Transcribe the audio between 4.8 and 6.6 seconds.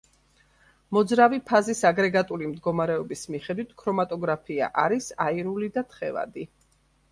არის აირული და თხევადი.